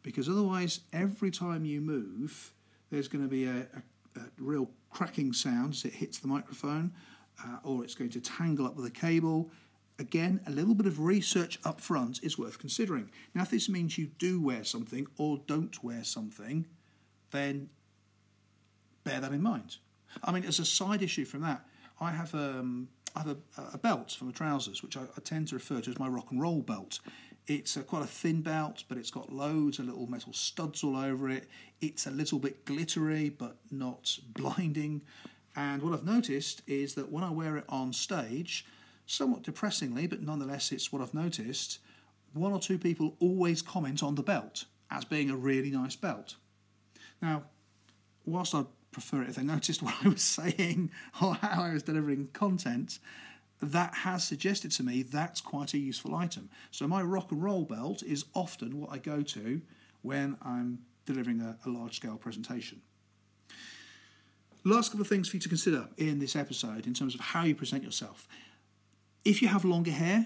because 0.04 0.30
otherwise, 0.30 0.82
every 0.94 1.32
time 1.32 1.66
you 1.66 1.82
move, 1.82 2.54
there's 2.92 3.08
going 3.08 3.24
to 3.24 3.30
be 3.30 3.46
a, 3.46 3.66
a, 4.16 4.20
a 4.20 4.24
real 4.38 4.70
cracking 4.92 5.34
sound 5.34 5.74
as 5.74 5.86
it 5.86 5.94
hits 5.94 6.20
the 6.20 6.28
microphone, 6.28 6.94
uh, 7.44 7.58
or 7.64 7.84
it's 7.84 7.96
going 7.96 8.12
to 8.12 8.22
tangle 8.22 8.66
up 8.66 8.76
with 8.76 8.86
a 8.86 8.92
cable. 8.92 9.50
Again, 10.00 10.42
a 10.46 10.52
little 10.52 10.76
bit 10.76 10.86
of 10.86 11.00
research 11.00 11.60
up 11.66 11.82
front 11.82 12.24
is 12.24 12.38
worth 12.38 12.60
considering. 12.60 13.10
Now, 13.34 13.42
if 13.42 13.50
this 13.50 13.68
means 13.68 13.98
you 13.98 14.08
do 14.20 14.40
wear 14.40 14.64
something 14.64 15.08
or 15.18 15.42
don't 15.48 15.84
wear 15.84 16.04
something, 16.04 16.68
then 17.32 17.70
bear 19.04 19.20
that 19.20 19.32
in 19.32 19.42
mind. 19.42 19.78
I 20.24 20.32
mean, 20.32 20.46
as 20.46 20.60
a 20.60 20.66
side 20.66 21.02
issue 21.02 21.26
from 21.26 21.42
that, 21.42 21.66
I 22.00 22.12
have 22.12 22.34
um, 22.36 22.90
I 23.16 23.20
have 23.22 23.30
a, 23.30 23.62
a, 23.74 23.78
belt 23.80 24.12
for 24.12 24.26
my 24.26 24.32
trousers, 24.32 24.84
which 24.84 24.96
I, 24.96 25.02
I, 25.02 25.22
tend 25.24 25.48
to 25.48 25.56
refer 25.56 25.82
to 25.82 25.90
as 25.90 25.98
my 25.98 26.08
rock 26.08 26.28
and 26.30 26.40
roll 26.40 26.62
belt. 26.62 27.00
It's 27.48 27.76
a, 27.76 27.82
quite 27.82 28.04
a 28.04 28.08
thin 28.08 28.42
belt, 28.42 28.84
but 28.88 28.98
it's 28.98 29.10
got 29.10 29.32
loads 29.32 29.80
of 29.80 29.86
little 29.86 30.06
metal 30.06 30.34
studs 30.34 30.84
all 30.84 30.96
over 30.96 31.30
it. 31.30 31.48
It's 31.82 32.06
a 32.06 32.12
little 32.12 32.38
bit 32.38 32.66
glittery, 32.66 33.30
but 33.30 33.58
not 33.72 34.16
blinding. 34.34 35.02
And 35.56 35.82
what 35.82 35.94
I've 35.94 36.06
noticed 36.06 36.62
is 36.68 36.94
that 36.96 37.12
when 37.12 37.24
I 37.24 37.32
wear 37.32 37.58
it 37.58 37.66
on 37.70 37.92
stage, 37.92 38.66
somewhat 39.08 39.42
depressingly, 39.42 40.06
but 40.06 40.22
nonetheless, 40.22 40.72
it's 40.72 40.92
what 40.92 41.02
I've 41.02 41.14
noticed. 41.14 41.80
One 42.34 42.52
or 42.52 42.60
two 42.60 42.78
people 42.78 43.16
always 43.20 43.64
comment 43.64 44.04
on 44.04 44.14
the 44.16 44.22
belt 44.22 44.66
as 44.92 45.06
being 45.06 45.32
a 45.32 45.36
really 45.36 45.72
nice 45.72 45.96
belt. 45.96 46.36
Now, 47.22 47.44
whilst 48.26 48.54
I 48.54 48.66
prefer 48.92 49.24
it 49.24 49.30
if 49.30 49.36
they 49.36 49.44
noticed 49.56 49.82
what 49.82 49.96
I 50.04 50.10
was 50.10 50.22
saying 50.22 50.92
or 51.22 51.36
how 51.36 51.64
I 51.64 51.74
was 51.74 51.84
delivering 51.84 52.28
content, 52.34 53.00
that 53.62 53.96
has 53.96 54.24
suggested 54.24 54.72
to 54.72 54.84
me 54.84 55.02
that's 55.02 55.42
quite 55.42 55.74
a 55.74 55.80
useful 55.80 56.14
item. 56.14 56.50
So 56.70 56.88
my 56.88 57.02
rock 57.02 57.32
and 57.32 57.42
roll 57.42 57.64
belt 57.64 58.04
is 58.04 58.26
often 58.36 58.80
what 58.80 58.92
I 58.92 59.00
go 59.00 59.22
to 59.22 59.62
when 60.04 60.38
I'm 60.44 60.80
delivering 61.06 61.42
a, 61.42 61.58
a 61.66 61.70
large 61.70 61.96
scale 61.96 62.18
presentation. 62.18 62.82
Last 64.64 64.90
couple 64.90 65.02
of 65.02 65.08
things 65.08 65.30
for 65.30 65.38
you 65.38 65.42
to 65.42 65.50
consider 65.50 65.88
in 65.98 66.20
this 66.20 66.36
episode 66.36 66.86
in 66.86 66.94
terms 66.94 67.16
of 67.16 67.22
how 67.22 67.46
you 67.46 67.56
present 67.56 67.84
yourself. 67.84 68.28
If 69.28 69.42
you 69.42 69.50
have 69.50 69.66
longer 69.66 69.92
hair, 69.92 70.26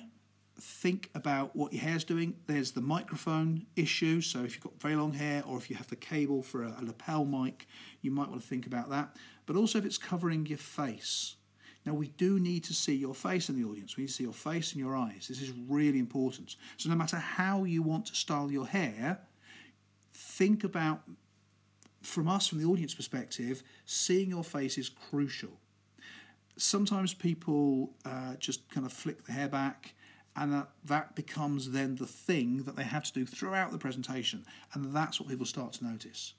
think 0.59 1.09
about 1.15 1.55
what 1.55 1.73
your 1.73 1.81
hair's 1.81 2.03
doing. 2.03 2.35
There's 2.45 2.73
the 2.73 2.81
microphone 2.81 3.65
issue. 3.75 4.21
So 4.21 4.43
if 4.43 4.53
you've 4.53 4.63
got 4.63 4.79
very 4.79 4.95
long 4.95 5.13
hair 5.13 5.41
or 5.47 5.57
if 5.57 5.71
you 5.71 5.75
have 5.75 5.87
the 5.87 5.95
cable 5.95 6.43
for 6.43 6.61
a, 6.61 6.75
a 6.79 6.85
lapel 6.85 7.25
mic, 7.25 7.65
you 8.01 8.11
might 8.11 8.29
want 8.29 8.43
to 8.43 8.47
think 8.47 8.67
about 8.67 8.91
that. 8.91 9.17
But 9.47 9.55
also 9.55 9.79
if 9.79 9.85
it's 9.85 9.97
covering 9.97 10.45
your 10.45 10.59
face. 10.59 11.33
Now, 11.83 11.95
we 11.95 12.09
do 12.09 12.39
need 12.39 12.63
to 12.65 12.75
see 12.75 12.93
your 12.93 13.15
face 13.15 13.49
in 13.49 13.59
the 13.59 13.67
audience. 13.67 13.97
We 13.97 14.03
need 14.03 14.09
to 14.09 14.13
see 14.13 14.23
your 14.23 14.33
face 14.33 14.73
and 14.73 14.79
your 14.79 14.95
eyes. 14.95 15.25
This 15.27 15.41
is 15.41 15.51
really 15.67 15.97
important. 15.97 16.55
So, 16.77 16.87
no 16.87 16.95
matter 16.95 17.17
how 17.17 17.63
you 17.63 17.81
want 17.81 18.05
to 18.05 18.15
style 18.15 18.51
your 18.51 18.67
hair, 18.67 19.17
think 20.13 20.63
about, 20.63 21.01
from 22.03 22.27
us, 22.27 22.47
from 22.47 22.59
the 22.59 22.65
audience 22.65 22.93
perspective, 22.93 23.63
seeing 23.87 24.29
your 24.29 24.43
face 24.43 24.77
is 24.77 24.89
crucial. 24.89 25.57
Sometimes 26.61 27.15
people 27.15 27.91
uh, 28.05 28.35
just 28.35 28.69
kind 28.69 28.85
of 28.85 28.93
flick 28.93 29.25
the 29.25 29.31
hair 29.31 29.47
back 29.47 29.95
and 30.35 30.53
that, 30.53 30.67
that 30.85 31.15
becomes 31.15 31.71
then 31.71 31.95
the 31.95 32.05
thing 32.05 32.63
that 32.63 32.75
they 32.75 32.83
have 32.83 33.03
to 33.03 33.13
do 33.13 33.25
throughout 33.25 33.71
the 33.71 33.77
presentation, 33.77 34.45
and 34.73 34.95
that's 34.95 35.19
what 35.19 35.27
people 35.27 35.45
start 35.45 35.73
to 35.73 35.83
notice. 35.83 36.33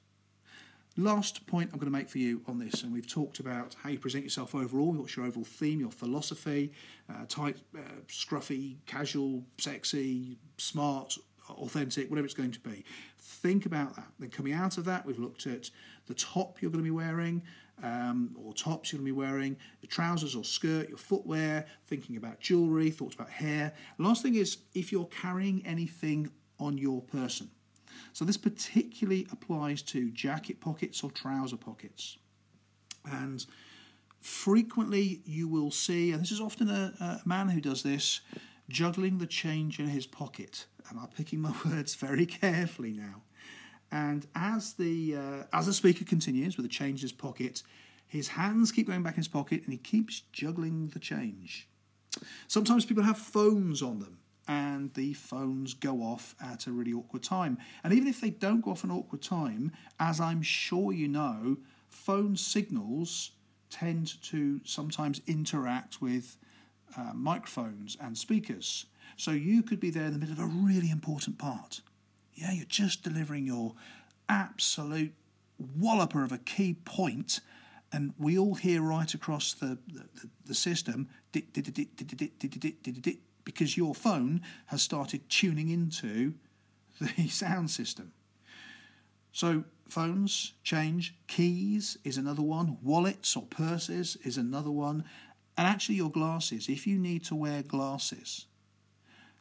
Last 0.97 1.47
point 1.47 1.71
I'm 1.73 1.79
going 1.79 1.91
to 1.91 1.99
make 1.99 2.09
for 2.09 2.19
you 2.19 2.43
on 2.47 2.59
this, 2.59 2.85
and 2.85 2.93
we've 2.93 3.07
talked 3.07 3.41
about 3.41 3.75
how 3.83 3.91
you 3.91 3.99
present 3.99 4.23
yourself 4.23 4.55
overall, 4.55 4.93
what's 4.93 5.17
your 5.17 5.27
overall 5.27 5.45
theme, 5.45 5.81
your 5.81 5.91
philosophy, 5.91 6.73
uh, 7.11 7.25
tight, 7.29 7.57
uh, 7.77 7.81
scruffy, 8.09 8.77
casual, 8.87 9.43
sexy, 9.59 10.39
smart, 10.57 11.19
authentic, 11.51 12.09
whatever 12.09 12.27
it's 12.27 12.35
going 12.35 12.53
to 12.53 12.61
be. 12.61 12.85
Think 13.19 13.67
about 13.67 13.97
that. 13.97 14.07
Then 14.19 14.31
coming 14.31 14.53
out 14.53 14.79
of 14.79 14.85
that, 14.85 15.05
we've 15.05 15.19
looked 15.19 15.47
at 15.47 15.71
the 16.07 16.15
top 16.15 16.63
you're 16.63 16.71
going 16.71 16.85
to 16.85 16.85
be 16.85 16.91
wearing, 16.91 17.43
um, 17.83 18.37
or 18.37 18.53
tops 18.53 18.93
you're 18.93 18.99
going 18.99 19.07
to 19.07 19.15
be 19.15 19.19
wearing, 19.19 19.57
the 19.81 19.87
trousers 19.87 20.37
or 20.37 20.45
skirt, 20.45 20.89
your 20.89 20.99
footwear, 20.99 21.67
thinking 21.87 22.17
about 22.17 22.41
jewellery, 22.41 22.91
thoughts 22.91 23.15
about 23.15 23.31
hair. 23.31 23.73
last 23.99 24.23
thing 24.23 24.35
is 24.35 24.59
if 24.75 24.93
you're 24.93 25.07
carrying 25.07 25.65
anything 25.67 26.31
on 26.59 26.79
your 26.79 27.03
person. 27.03 27.51
So 28.13 28.25
this 28.25 28.37
particularly 28.37 29.27
applies 29.33 29.83
to 29.83 30.11
jacket 30.11 30.61
pockets 30.61 31.03
or 31.03 31.11
trouser 31.11 31.57
pockets. 31.57 32.19
And 33.05 33.45
frequently 34.21 35.23
you 35.25 35.49
will 35.49 35.71
see, 35.71 36.13
and 36.13 36.23
this 36.23 36.31
is 36.31 36.41
often 36.41 36.69
a, 36.69 36.95
a 37.01 37.29
man 37.29 37.49
who 37.49 37.61
does 37.61 37.83
this, 37.83 38.21
juggling 38.69 39.19
the 39.19 39.27
change 39.27 39.79
in 39.79 39.89
his 39.89 40.07
pocket. 40.07 40.67
And 40.89 40.99
I'm 40.99 41.09
picking 41.09 41.41
my 41.41 41.55
words 41.65 41.95
very 41.95 42.27
carefully 42.27 42.93
now. 42.93 43.23
And 43.93 44.27
as 44.35 44.73
the 44.73 45.17
uh, 45.17 45.43
as 45.53 45.67
the 45.67 45.75
speaker 45.75 46.05
continues 46.05 46.57
with 46.57 46.65
the 46.65 46.71
change 46.71 47.01
in 47.01 47.05
his 47.05 47.13
pocket, 47.13 47.63
his 48.09 48.29
hands 48.29 48.73
keep 48.73 48.87
going 48.87 49.03
back 49.03 49.15
in 49.15 49.19
his 49.19 49.29
pocket, 49.29 49.63
and 49.65 49.73
he 49.73 49.79
keeps 49.79 50.23
juggling 50.33 50.89
the 50.89 50.99
change. 50.99 51.69
Sometimes 52.49 52.87
people 52.87 53.03
have 53.03 53.19
phones 53.19 53.83
on 53.83 54.01
them, 54.01 54.19
and 54.49 54.95
the 54.95 55.13
phones 55.13 55.75
go 55.75 55.99
off 55.99 56.35
at 56.43 56.67
a 56.67 56.73
really 56.73 56.95
awkward 56.95 57.23
time. 57.23 57.59
And 57.85 57.93
even 57.93 58.09
if 58.09 58.21
they 58.21 58.31
don't 58.31 58.63
go 58.63 58.71
off 58.71 58.83
an 58.83 58.91
awkward 58.91 59.23
time, 59.23 59.73
as 60.01 60.21
I'm 60.21 60.43
sure 60.43 60.93
you 60.93 61.09
know, 61.09 61.59
phone 61.91 62.35
signals 62.37 63.33
tend 63.69 64.23
to 64.23 64.61
sometimes 64.65 65.21
interact 65.27 66.01
with 66.01 66.39
uh, 66.97 67.13
microphones 67.15 67.97
and 68.01 68.17
speakers. 68.17 68.87
So 69.17 69.33
you 69.33 69.63
could 69.63 69.81
be 69.81 69.91
there 69.91 70.07
in 70.07 70.13
the 70.13 70.19
middle 70.19 70.35
of 70.35 70.41
a 70.41 70.47
really 70.47 70.91
important 70.91 71.39
part 71.39 71.83
yeah, 72.35 72.53
you're 72.53 72.65
just 72.65 73.03
delivering 73.03 73.47
your 73.47 73.75
absolute 74.29 75.13
walloper 75.79 76.25
of 76.25 76.33
a 76.33 76.39
key 76.39 76.75
point, 76.85 77.41
and 77.93 78.15
we 78.19 78.39
all 78.39 78.55
hear 78.55 78.83
right 78.83 79.13
across 79.13 79.53
the, 79.53 79.79
the, 79.87 80.07
the 80.47 80.55
system 80.55 81.09
because 83.45 83.77
your 83.77 83.95
phone 83.95 84.41
has 84.67 84.83
started 84.83 85.29
tuning 85.29 85.69
into 85.69 86.35
the 87.01 87.29
sound 87.29 87.71
system. 87.71 88.13
So, 89.33 89.65
phones 89.89 90.53
change, 90.63 91.15
keys 91.27 91.97
is 92.05 92.17
another 92.17 92.43
one, 92.43 92.79
wallets 92.83 93.37
or 93.37 93.43
purses 93.43 94.17
is 94.25 94.37
another 94.37 94.71
one, 94.71 95.05
and 95.57 95.67
actually 95.67 95.97
your 95.97 96.11
glasses. 96.11 96.69
If 96.69 96.87
you 96.87 96.99
need 96.99 97.25
to 97.25 97.35
wear 97.35 97.63
glasses, 97.63 98.47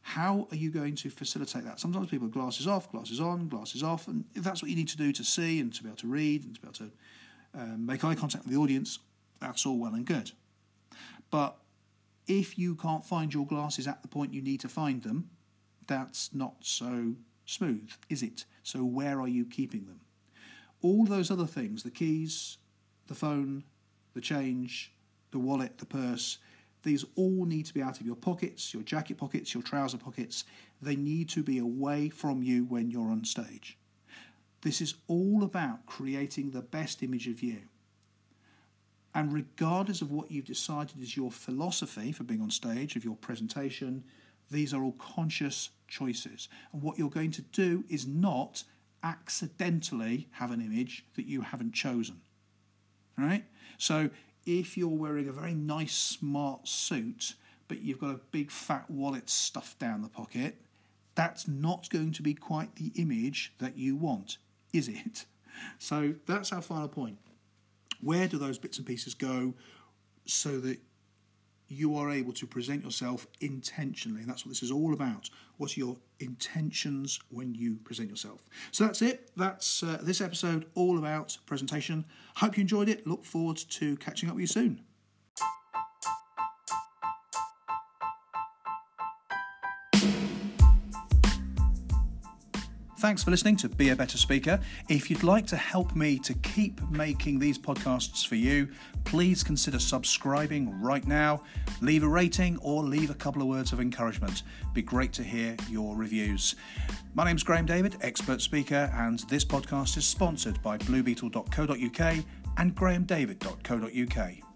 how 0.02 0.48
are 0.52 0.56
you 0.56 0.72
going 0.72 0.96
to 0.96 1.10
facilitate 1.10 1.64
that? 1.66 1.80
Sometimes 1.80 2.10
people 2.10 2.28
have 2.28 2.34
glasses 2.34 2.68
off, 2.68 2.92
glasses 2.92 3.20
on, 3.20 3.48
glasses 3.48 3.84
off, 3.84 4.08
and 4.08 4.26
if 4.36 4.44
that's 4.44 4.62
what 4.62 4.70
you 4.70 4.76
need 4.76 4.90
to 4.90 4.98
do 4.98 5.12
to 5.14 5.24
see 5.24 5.60
and 5.60 5.74
to 5.74 5.84
be 5.84 5.90
able 5.90 5.98
to 5.98 6.08
read 6.08 6.44
and 6.44 6.56
to 6.56 6.62
be 6.62 6.68
able 6.68 6.74
to 6.74 6.92
um, 7.54 7.86
make 7.86 8.04
eye 8.04 8.16
contact 8.16 8.46
with 8.46 8.54
the 8.54 8.60
audience, 8.60 9.00
that's 9.40 9.66
all 9.66 9.78
well 9.78 9.94
and 9.94 10.06
good. 10.06 10.32
But 11.30 11.56
if 12.28 12.58
you 12.58 12.76
can't 12.76 13.06
find 13.06 13.34
your 13.34 13.46
glasses 13.46 13.88
at 13.88 14.02
the 14.02 14.08
point 14.08 14.34
you 14.34 14.42
need 14.42 14.60
to 14.62 14.70
find 14.70 15.04
them, 15.04 15.30
that's 15.88 16.34
not 16.34 16.56
so 16.62 17.16
smooth, 17.46 17.92
is 18.10 18.24
it? 18.24 18.46
So, 18.64 18.84
where 18.84 19.20
are 19.20 19.28
you 19.28 19.46
keeping 19.46 19.86
them? 19.86 20.02
All 20.82 21.06
those 21.06 21.30
other 21.30 21.46
things 21.46 21.84
the 21.84 21.92
keys, 21.92 22.58
the 23.08 23.16
phone, 23.16 23.64
the 24.14 24.22
change, 24.22 24.94
the 25.32 25.40
wallet, 25.40 25.78
the 25.78 25.86
purse 25.86 26.38
these 26.84 27.06
all 27.16 27.46
need 27.46 27.66
to 27.68 27.74
be 27.74 27.82
out 27.82 28.00
of 28.00 28.06
your 28.06 28.16
pockets, 28.16 28.74
your 28.74 28.84
jacket 28.84 29.18
pockets, 29.18 29.54
your 29.54 29.64
trouser 29.64 29.98
pockets. 29.98 30.44
They 30.82 30.96
need 30.96 31.30
to 31.30 31.44
be 31.44 31.60
away 31.60 32.10
from 32.10 32.42
you 32.42 32.66
when 32.66 32.90
you're 32.90 33.12
on 33.12 33.24
stage. 33.24 33.78
This 34.62 34.82
is 34.82 34.96
all 35.08 35.44
about 35.44 35.86
creating 35.86 36.52
the 36.52 36.62
best 36.62 37.04
image 37.04 37.28
of 37.28 37.42
you. 37.42 37.62
And 39.14 39.34
regardless 39.34 40.02
of 40.02 40.12
what 40.12 40.32
you've 40.32 40.46
decided 40.46 41.02
is 41.02 41.18
your 41.18 41.32
philosophy 41.32 42.12
for 42.12 42.24
being 42.24 42.42
on 42.42 42.50
stage, 42.50 42.96
of 42.96 43.04
your 43.04 43.16
presentation, 43.16 44.04
these 44.50 44.74
are 44.74 44.84
all 44.84 44.94
conscious 44.94 45.70
choices. 45.88 46.48
And 46.72 46.82
what 46.82 46.98
you're 46.98 47.10
going 47.10 47.32
to 47.32 47.42
do 47.42 47.84
is 47.90 48.08
not 48.08 48.64
accidentally 49.04 50.28
have 50.32 50.52
an 50.52 50.62
image 50.62 51.06
that 51.16 51.26
you 51.26 51.42
haven't 51.42 51.74
chosen. 51.74 52.22
Right? 53.18 53.44
So 53.78 54.10
if 54.46 54.78
you're 54.78 54.90
wearing 54.90 55.28
a 55.28 55.32
very 55.32 55.54
nice, 55.54 55.94
smart 55.94 56.68
suit, 56.68 57.36
but 57.68 57.82
you've 57.82 58.00
got 58.00 58.16
a 58.16 58.20
big 58.32 58.52
fat 58.52 58.90
wallet 58.90 59.30
stuffed 59.30 59.80
down 59.80 60.02
the 60.02 60.10
pocket, 60.10 60.56
that's 61.16 61.48
not 61.48 61.90
going 61.90 62.12
to 62.14 62.22
be 62.22 62.34
quite 62.34 62.76
the 62.76 62.92
image 62.96 63.54
that 63.60 63.78
you 63.78 63.96
want, 63.96 64.38
is 64.74 64.88
it? 64.88 65.26
So 65.78 66.16
that's 66.26 66.52
our 66.52 66.62
final 66.62 66.88
point. 66.88 67.18
Where 68.00 68.28
do 68.28 68.38
those 68.38 68.58
bits 68.58 68.78
and 68.78 68.88
pieces 68.88 69.14
go 69.14 69.54
so 70.26 70.60
that 70.62 70.80
you 71.72 71.96
are 71.96 72.12
able 72.12 72.34
to 72.34 72.46
present 72.46 72.84
yourself 72.84 73.26
intentionally. 73.40 74.22
And 74.22 74.30
that's 74.30 74.46
what 74.46 74.50
this 74.50 74.62
is 74.62 74.72
all 74.72 74.94
about. 74.94 75.30
What 75.58 75.76
are 75.76 75.80
your 75.80 75.98
intentions 76.20 77.20
when 77.30 77.56
you 77.56 77.78
present 77.78 78.10
yourself? 78.10 78.50
So 78.72 78.86
that's 78.86 79.02
it. 79.02 79.32
That's 79.38 79.82
uh, 79.82 80.00
this 80.02 80.20
episode 80.20 80.66
all 80.76 80.98
about 80.98 81.38
presentation. 81.46 82.04
Hope 82.36 82.58
you 82.58 82.62
enjoyed 82.62 82.90
it. 82.90 83.08
Look 83.08 83.24
forward 83.24 83.58
to 83.58 83.96
catching 83.98 84.28
up 84.28 84.36
with 84.36 84.42
you 84.42 84.48
soon. 84.48 84.82
Thanks 93.02 93.24
for 93.24 93.32
listening 93.32 93.56
to 93.58 93.68
Be 93.68 93.90
a 93.90 93.96
Better 93.96 94.20
Speaker. 94.20 94.60
If 94.88 95.10
you'd 95.10 95.24
like 95.24 95.48
to 95.48 95.56
help 95.56 95.96
me 95.96 96.20
to 96.20 96.36
keep 96.36 96.80
making 96.92 97.40
these 97.40 97.58
podcasts 97.58 98.28
for 98.28 98.36
you, 98.36 98.68
please 99.06 99.44
consider 99.44 99.80
subscribing 99.80 100.80
right 100.80 101.04
now. 101.08 101.42
Leave 101.82 102.04
a 102.04 102.08
rating 102.08 102.60
or 102.60 102.84
leave 102.84 103.10
a 103.10 103.16
couple 103.16 103.42
of 103.42 103.48
words 103.48 103.74
of 103.74 103.80
encouragement. 103.80 104.44
Be 104.76 104.84
great 104.84 105.14
to 105.14 105.24
hear 105.24 105.56
your 105.68 105.96
reviews. 105.96 106.54
My 107.16 107.26
name's 107.26 107.42
Graham 107.42 107.66
David, 107.66 107.98
expert 108.02 108.40
speaker, 108.40 108.92
and 108.94 109.18
this 109.22 109.44
podcast 109.44 109.98
is 109.98 110.06
sponsored 110.06 110.62
by 110.62 110.78
bluebeetle.co.uk 110.78 112.26
and 112.58 112.76
grahamdavid.co.uk. 112.76 114.51